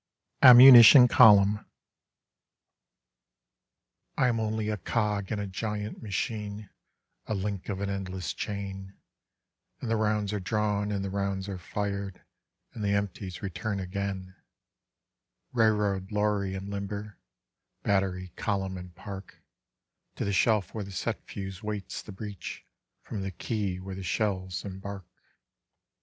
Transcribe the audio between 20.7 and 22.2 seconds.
where the set fuse waits the